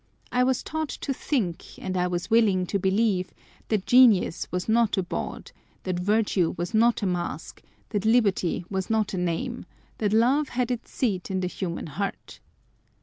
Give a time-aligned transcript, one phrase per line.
[0.31, 3.31] I was taught to think, and I was willing to believe,
[3.67, 5.51] that genius was not a bawd,
[5.83, 9.67] that virtue was not a mask, that liberty was not a name,
[9.99, 12.39] that love had its seat in the human heart.